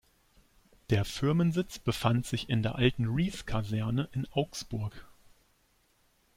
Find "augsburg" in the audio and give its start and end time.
4.31-5.05